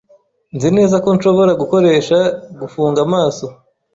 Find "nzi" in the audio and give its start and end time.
0.55-0.69